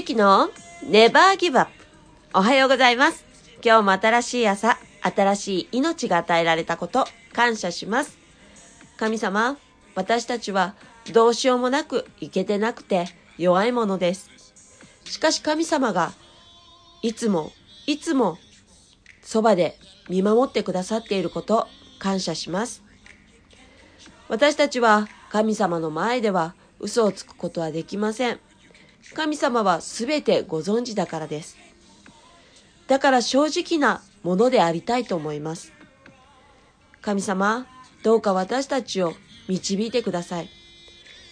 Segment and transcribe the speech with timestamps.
[0.00, 0.48] ゆきの
[0.82, 1.72] ネバーギブアップ。
[2.32, 3.22] おはようございます。
[3.62, 7.04] 今日も新しい朝、新しい命が与えられたこと、
[7.34, 8.16] 感謝します。
[8.96, 9.58] 神様、
[9.94, 10.74] 私たちは
[11.12, 14.30] どうしようもなくいけてなくて弱いものです。
[15.04, 16.12] しかし神様が
[17.02, 17.52] いつも
[17.86, 18.38] いつも
[19.20, 19.76] そばで
[20.08, 22.82] 見守ってくださっていること、感謝します。
[24.30, 28.40] 私たちは神様の前では嘘をつくことはできません。
[29.14, 31.56] 神様は全てご存知だからです。
[32.86, 35.72] だから正直なものでありたいと思います。
[37.00, 37.66] 神様、
[38.02, 39.14] どうか私たちを
[39.48, 40.48] 導いてください。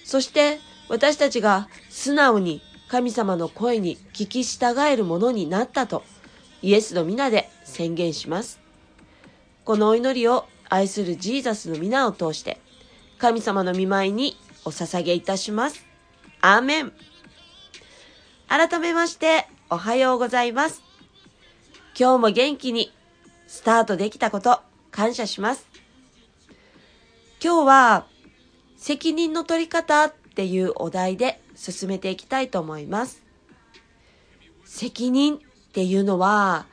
[0.05, 6.03] そして私たちが素直に神様の声に聞き従えるものになったと
[6.63, 8.61] イエスの皆で宣言します。
[9.65, 12.59] このお祈りを愛するジーザスの皆を通して
[13.19, 15.85] 神様の御前にお捧げいたします。
[16.41, 16.93] アーメン。
[18.49, 20.83] 改めましておはようございます。
[21.99, 22.91] 今日も元気に
[23.47, 25.69] スタートできたこと感謝します。
[27.45, 28.07] 今日は
[28.79, 33.23] 責任の取り方っていうお題で進めていきたいと思います。
[34.65, 35.39] 責任っ
[35.73, 36.65] ていうのは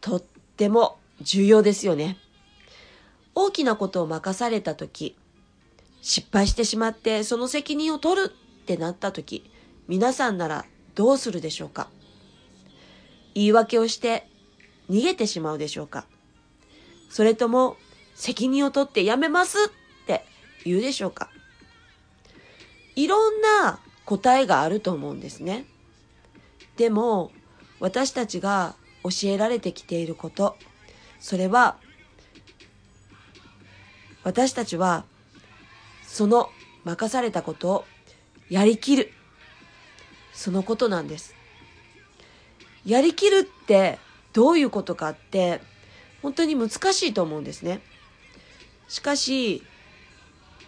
[0.00, 2.16] とっても重要ですよね。
[3.34, 5.16] 大きなことを任された時、
[6.00, 9.50] 失敗してしまってその責任を取るってなった時、
[9.88, 10.64] 皆さんなら
[10.94, 11.88] どうするでしょうか？
[13.34, 14.28] 言い訳をして
[14.88, 16.06] 逃げてしまうでしょうか？
[17.10, 17.76] それとも
[18.14, 19.56] 責任を取ってやめます？
[19.66, 20.24] って
[20.64, 21.30] 言うでしょうか？
[22.94, 25.64] いろんな答えがあると思うんですね。
[26.76, 27.32] でも
[27.80, 30.56] 私たちが教えられてきていること、
[31.18, 31.76] それは
[34.22, 35.04] 私たちは
[36.06, 36.50] その
[36.84, 37.84] 任されたことを
[38.48, 39.10] やりきる。
[40.34, 41.34] そのことなんです。
[42.84, 43.98] やりきるって
[44.32, 45.60] どういうことかって
[46.20, 47.80] 本当に難しいと思うんですね。
[48.88, 49.62] しかし、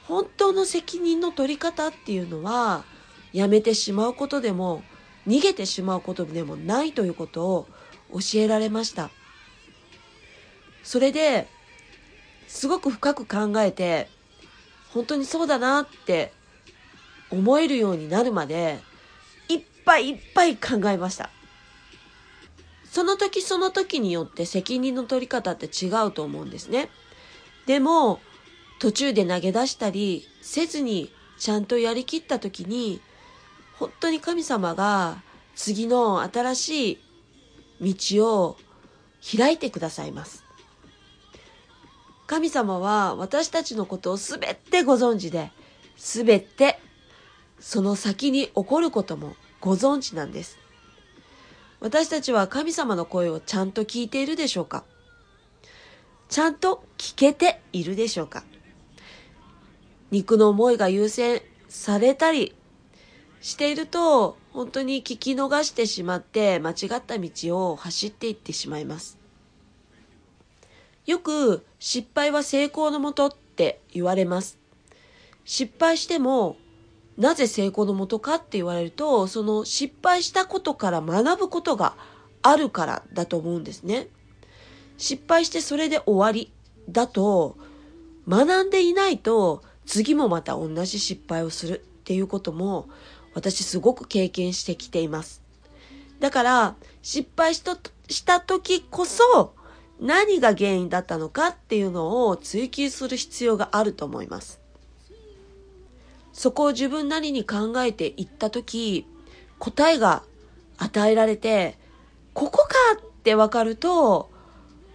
[0.07, 2.85] 本当の責任の取り方っていうのは
[3.33, 4.83] やめてしまうことでも
[5.27, 7.67] 逃げてしまうことでもないということを
[8.13, 9.11] 教えられました。
[10.85, 11.49] それで
[12.47, 14.09] すごく深く考えて
[14.95, 16.33] 本当にそうだなって
[17.31, 18.79] 思えるようになるまで
[19.87, 21.31] ぱいいっぱい考えました。
[22.85, 26.89] その時その時によって責任の取り方って違うと思うんですね。
[27.67, 28.21] でも
[28.79, 33.01] 途中で投げ出したりせずにちゃんとやりきった時に
[33.79, 35.23] 本当に神様が
[35.55, 36.93] 次の新し
[37.81, 38.57] い道を
[39.37, 40.45] 開いてくださいます。
[42.27, 45.53] 神様は私たちのことをすべてご存知で、
[45.97, 46.81] すべて
[47.61, 49.37] その先に起こることも
[49.67, 50.61] ご存知なんです。
[51.81, 54.85] 私たちは神様の声をちゃんと聞いているでしょうか？
[56.29, 58.45] ちゃんと聞けているでしょうか？
[60.13, 62.55] 肉の思いが優先されたり
[63.41, 67.29] していると本当に聞き逃してしまって間違った道
[67.73, 69.19] を走っていってしまいます。
[71.07, 74.61] よく失敗は成功のもとって言われます。
[75.45, 76.57] 失敗しても
[77.17, 81.97] なぜ成功のもとかって言われるとその失敗したことから学ぶことが
[82.43, 84.09] あるからだと思うんですね。
[84.99, 86.53] 失敗してそれで終わり
[86.89, 87.57] だと
[88.29, 92.89] 学んでいないと次もまた同じ失敗をするっていうことも
[93.35, 95.43] 私すごく経験してきています。
[96.21, 97.79] だから失敗した
[98.09, 99.55] した時こそ
[100.01, 104.61] 何が原因だったのかっていうのを追求する必要があると思います。
[106.37, 109.07] そこを自分なりに考えていった時
[109.59, 110.23] 答えが
[110.77, 111.79] 与えられて
[112.35, 114.31] ここかってわかると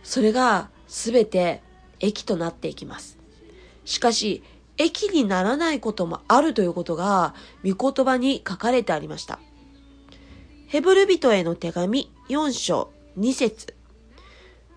[0.04, 1.64] それが全て
[2.00, 3.18] 益となっていきます。
[3.86, 4.44] しかし
[4.78, 7.34] 益にならないこともあるということが
[7.66, 9.40] 御言葉に書かれてありました。
[10.68, 13.76] ヘブル人への手紙4章2節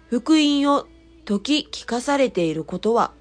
[0.09, 0.87] 福音を
[1.27, 3.13] 解き聞かされていることは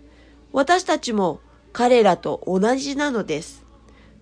[0.54, 1.42] 私たちも
[1.74, 3.66] 彼らと同じなのです。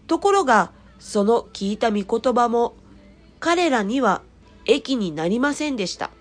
[0.07, 2.75] ところがその聞いた御言葉も
[3.39, 4.21] 彼らには
[4.65, 6.11] 益になりませんでした。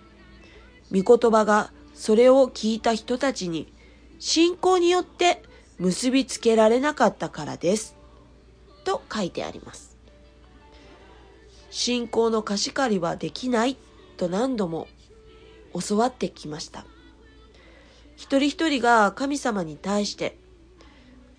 [0.92, 3.72] 御言葉がそれを聞いた人たちに
[4.18, 5.42] 信仰によって
[5.78, 7.96] 結びつけられなかったからです。
[8.84, 9.96] と書いてあります。
[11.70, 13.76] 信仰の貸し借りはできない
[14.16, 14.88] と何度も
[15.88, 16.84] 教わってきました。
[18.16, 20.36] 一人一人が神様に対して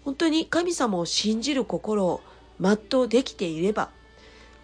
[0.03, 2.21] 本当に神様を信じる心を
[2.59, 3.89] 全うできていれば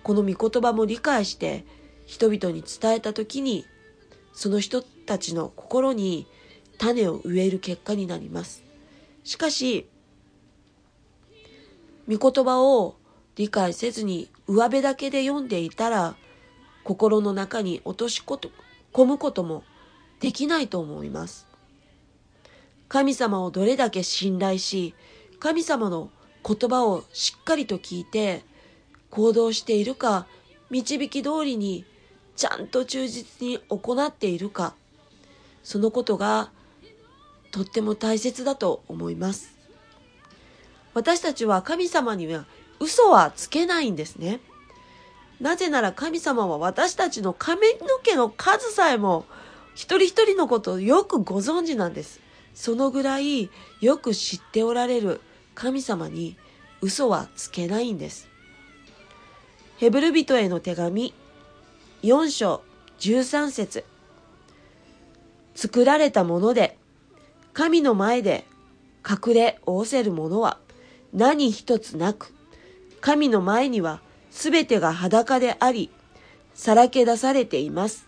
[0.03, 1.65] この御言葉も理解して
[2.05, 3.65] 人々に伝えた時に
[4.33, 6.27] その人たちの心に
[6.77, 8.63] 種を植える結果になります。
[9.23, 9.89] しかし、
[12.07, 12.95] 御言葉を
[13.35, 16.15] 理解せずに上辺だけで読んでいたら
[16.83, 19.63] 心の中に落とし込むことも
[20.21, 21.47] できないと思います。
[22.87, 24.93] 神様をどれだけ信頼し、
[25.39, 26.09] 神様の
[26.45, 28.43] 言葉をしっかりと聞いて
[29.09, 30.25] 行動しているか、
[30.69, 31.85] 導き通りに
[32.35, 34.73] ちゃんと忠実に行っているか、
[35.63, 36.49] そのことが
[37.51, 39.55] とっても大切だと思います。
[40.93, 42.45] 私たちは神様には
[42.79, 44.39] 嘘はつけないんですね。
[45.39, 49.25] なぜなら神様は私たちの髪の毛の数さえも
[49.75, 52.19] 一人一人のことをよくご存知なんです。
[52.57, 53.51] そのぐらい
[53.81, 55.21] よく知っておられる
[55.54, 56.36] 神様に
[56.81, 58.27] 嘘はつけないんです。
[59.77, 61.13] ヘブル人への手紙
[62.01, 62.63] 4章
[62.98, 63.86] 13節
[65.54, 66.80] 作られたもので
[67.54, 68.44] 神の前で
[69.07, 70.57] 隠れ仰せるものは
[71.13, 72.33] 何一つなく
[73.01, 74.01] 神の前には
[74.31, 75.92] すべてが裸であり
[76.56, 78.07] さらけ出されています。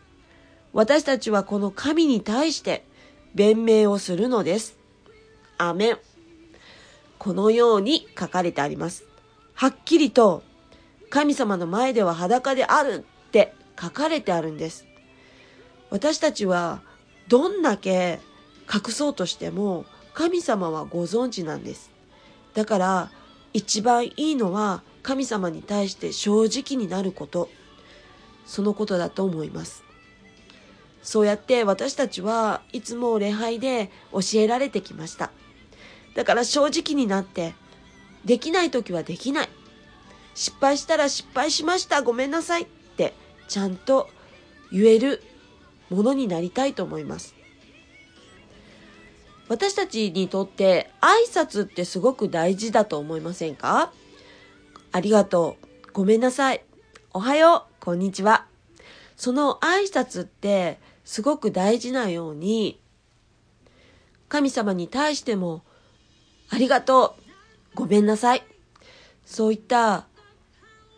[0.73, 2.88] 私たちはこの神に対して
[3.35, 4.77] 弁明をするのです。
[5.57, 5.97] アメン。
[7.17, 9.03] このように書かれてあります。
[9.53, 10.43] はっきりと
[11.09, 14.85] 神様の前では裸であるって書かれてあるんです。
[15.89, 16.81] 私たちは
[17.27, 18.19] どんだけ
[18.71, 21.91] 隠そうとしても神様はご存知なんです。
[22.53, 23.11] だから
[23.53, 27.49] 一番いいのは神様に対して正直になること。
[28.45, 29.83] そのことだと思います。
[31.09, 35.31] そうやって私たちはいつも礼拝で教えられてきました。
[36.13, 37.55] だから正直になって、
[38.25, 39.49] できない時はできない。
[40.35, 42.03] 失敗したら失敗しました。
[42.03, 42.65] ごめんなさいっ
[42.95, 43.15] て
[43.47, 44.07] ちゃんと
[44.71, 45.23] 言える
[45.89, 47.33] ものになりたいと思います。
[49.47, 53.91] 私たちにとって挨拶ってすごく大事だと思いませんか？
[54.91, 55.57] ありがと
[55.87, 55.91] う。
[55.91, 56.63] ごめんなさい。
[57.13, 57.83] おはよう。
[57.83, 58.45] こんにちは。
[59.17, 60.77] その挨拶って
[61.09, 62.79] すごく大事なように、
[64.27, 65.63] 神様に対しても、
[66.51, 67.15] ありがと
[67.73, 67.77] う。
[67.77, 68.43] ごめんなさい。
[69.25, 70.05] そういった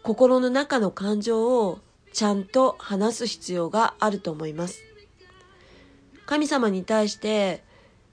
[0.04, 1.80] 心の中の感情を
[2.12, 4.84] ちゃんと話す必要があると思います。
[6.26, 7.64] 神様に対して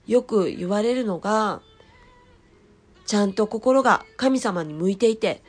[0.07, 1.63] よく言われるのが、
[3.07, 5.43] ちゃんと心が神様に向いていて、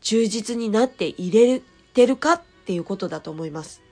[0.00, 1.60] 忠実になって入れ
[1.92, 3.83] てるかっていうことだと思います。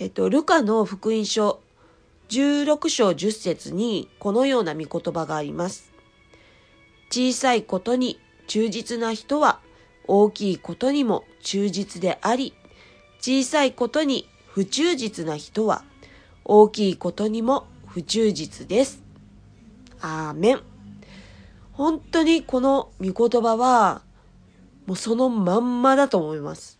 [0.00, 1.60] えっと、ルカの福音書
[2.28, 5.90] 16章10節にこのような御言葉があります。
[7.10, 9.58] 小さいことに忠実な人は
[10.06, 12.54] 大きいことにも忠実であり、
[13.20, 15.82] 小さいことに不忠実な人は
[16.44, 19.02] 大きいことにも不忠実です。
[20.00, 20.60] アーメン。
[21.72, 24.02] 本当にこの御言葉は、
[24.86, 26.78] もうそのまんまだと思います。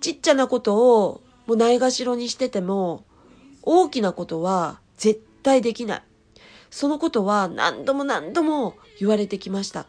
[0.00, 3.06] ちっちゃなことをもうないがしろにしてても、
[3.62, 6.02] 大きなことは絶対できない。
[6.70, 9.86] そのことは何度も何度も言われてきました。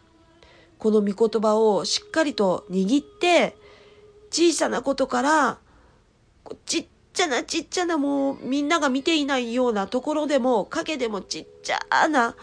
[0.78, 3.58] この御言葉をしっかりと握って、
[4.32, 5.60] 小さなことから、
[6.66, 12.36] ちっちゃなちっちゃなもうみんなが見ていないようなところでも影でもちっちゃな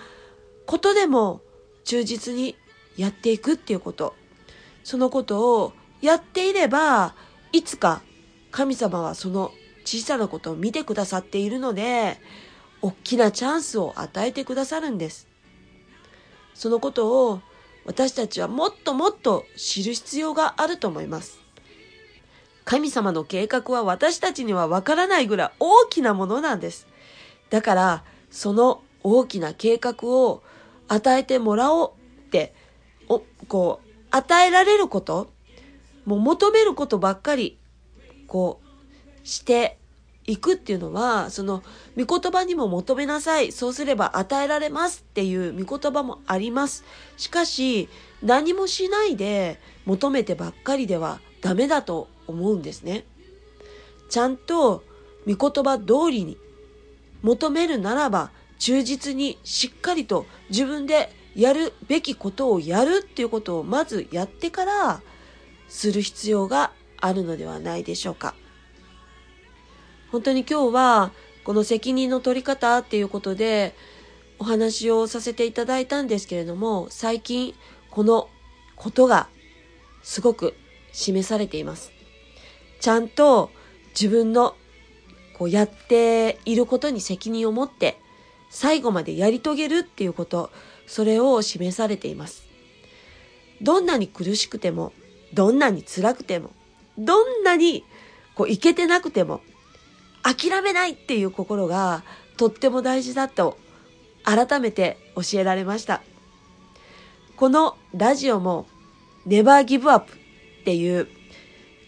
[0.67, 1.41] ことでも
[1.85, 2.55] 忠実に
[2.99, 4.15] やっていくっていうこと。
[4.85, 7.15] そのことをやっていれば
[7.53, 8.03] いつか
[8.51, 9.53] 神様はその
[9.85, 12.19] 小さなことを見てくださっているので
[12.83, 15.29] 大きなチャンスを与えてくださるんです。
[16.55, 17.41] そのことを
[17.85, 21.39] 私たちはもっともっと知る必要があると思います。
[22.65, 26.89] 神様の計画は私たちにはわからないぐらい大きなものなんです。
[27.49, 30.43] だから、その大きな計画を
[30.89, 31.93] 与えてもらおう
[32.27, 32.55] って、
[33.09, 35.31] お、こう、与えられること、
[36.07, 37.57] もう求めることばっかり、
[38.27, 39.79] こう、して
[40.27, 41.63] いくっていうのは、その、
[41.97, 43.53] 御言葉にも求めなさい。
[43.53, 46.85] そうすれば与えられますっていう御言葉もあります。
[47.17, 47.89] しかし、
[48.23, 53.05] 何もしないで求めてばっかりではダメだと思うんですね。
[54.09, 54.85] ちゃんと
[55.27, 56.39] 御言葉通りに
[57.23, 65.03] 求めるならば忠実にしっかりと自分でやるべきことをやるっていうことをまずやってから
[65.69, 68.35] する必要があるのではないでしょうか。
[70.11, 71.13] 本当に今日は
[71.45, 73.75] この責任の取り方っていうことで
[74.39, 77.55] お話をさせていただいたんですけれども最近
[77.91, 78.29] この
[78.77, 79.29] ことが
[80.03, 80.55] すごく
[80.93, 81.93] 示されています。
[82.81, 83.51] ちゃんと
[83.91, 84.55] 自分の
[85.35, 87.99] こうやっていることに責任を持って
[88.49, 90.51] 最後までやり遂げるっていうこと、
[90.87, 92.47] それを示されています。
[93.61, 94.93] どんなに苦しくても、
[95.35, 96.51] どんなに辛くても、
[96.99, 97.85] どんなに
[98.35, 99.41] こういけてなくても、
[100.23, 102.03] 諦めないっていう心が
[102.37, 103.59] とっても大事だと
[104.25, 106.03] 改めて教えられました。
[107.37, 108.67] このラジオも
[109.27, 111.09] Never Give Up っていう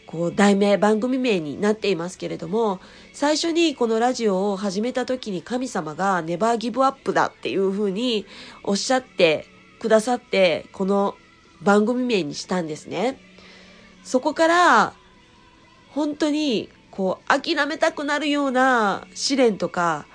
[0.07, 2.81] こう題名、番組名になっていますけれども、
[3.13, 8.25] 最初にこのラジオを始めた時に神様が Never Give Up だっていうふうに
[8.63, 9.47] おっしゃって
[9.81, 11.15] くださって、この
[11.61, 13.21] 番組名にしたんですね。
[14.05, 14.95] そこから
[15.91, 20.07] 本当にこう諦めたくなるような試練とか、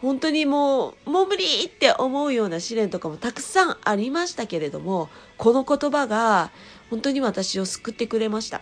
[0.00, 6.52] 本当にもう、もう無理って思うような試練とかもたくさんありましたけれども、この言葉が
[6.90, 8.60] 本当に私を救ってくれました。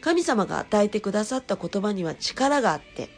[0.00, 3.08] 神様が与えてくださった言葉には力があって、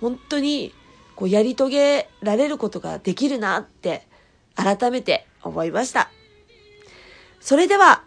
[0.00, 0.74] 本当に
[1.16, 4.06] こうやり遂げられることができるなって
[4.54, 6.10] 改めて思いました。
[7.40, 8.04] それでは、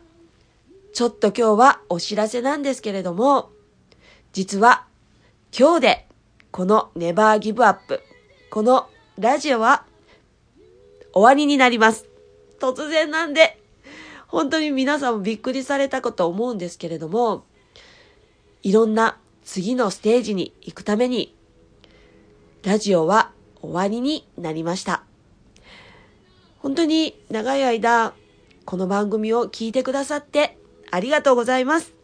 [0.94, 3.50] ちょっと今日はお知らせなんですけれども、
[4.34, 4.86] 実は
[5.58, 6.08] 今日で
[6.52, 8.02] このネバーギブアップ
[8.50, 9.86] このラジオは
[11.14, 12.08] 終わりになります。
[12.60, 13.60] 突然なんで、
[14.28, 17.46] 本当に皆さんもびっくりされたかと思うんですけれども、
[18.64, 21.36] いろんな次のステージに行くために、
[22.64, 25.04] ラジオは終わりになりました。
[26.60, 28.14] 本当に長い間、
[28.66, 30.58] この番組を聞いてくださって
[30.90, 32.03] ありがとうございます。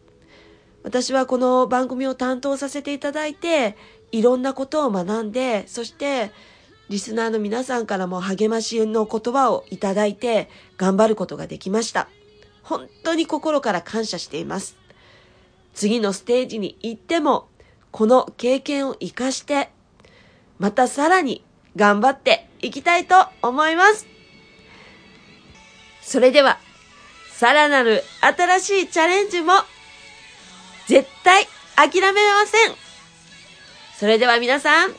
[0.82, 3.76] 私はこの番組を担当させていただいて、
[4.12, 6.30] いろんなことを学んで、そして
[6.88, 12.08] リスナーの皆さんからも励ましの言葉をいただいて頑張ることができました。
[12.62, 14.76] 本当に心から感謝しています。
[15.74, 17.48] 次のステージに行っても、
[17.90, 19.70] この経験を活かして、
[20.58, 21.44] またさらに
[21.76, 24.06] 頑張っていきたいと思います。
[26.02, 26.58] それでは、
[27.32, 29.52] さらなる新しいチャレンジも
[31.30, 31.46] 対
[31.76, 32.74] 諦めません。
[33.98, 34.90] それでは皆さん、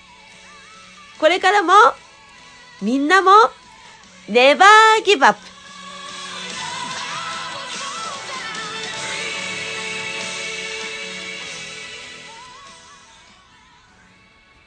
[1.19, 1.73] これからも、
[2.81, 3.31] みんなも、
[4.29, 5.50] ネバーギブアップ